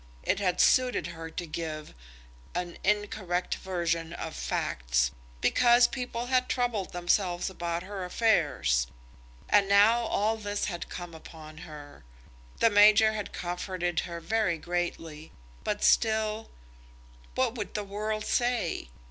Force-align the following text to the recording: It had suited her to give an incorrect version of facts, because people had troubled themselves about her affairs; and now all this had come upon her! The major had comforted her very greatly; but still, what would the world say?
It 0.23 0.39
had 0.39 0.59
suited 0.59 1.05
her 1.13 1.29
to 1.29 1.45
give 1.45 1.93
an 2.55 2.79
incorrect 2.83 3.53
version 3.53 4.13
of 4.13 4.35
facts, 4.35 5.11
because 5.41 5.87
people 5.87 6.25
had 6.25 6.49
troubled 6.49 6.91
themselves 6.91 7.51
about 7.51 7.83
her 7.83 8.03
affairs; 8.03 8.87
and 9.47 9.69
now 9.69 9.99
all 9.99 10.37
this 10.37 10.65
had 10.65 10.89
come 10.89 11.13
upon 11.13 11.59
her! 11.69 12.03
The 12.61 12.71
major 12.71 13.13
had 13.13 13.31
comforted 13.31 13.99
her 13.99 14.19
very 14.19 14.57
greatly; 14.57 15.33
but 15.63 15.83
still, 15.83 16.49
what 17.35 17.53
would 17.53 17.75
the 17.75 17.83
world 17.83 18.25
say? 18.25 18.89